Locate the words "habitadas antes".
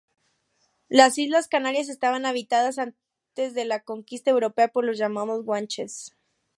2.25-3.53